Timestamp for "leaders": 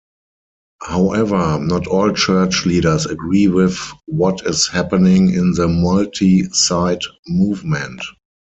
2.65-3.05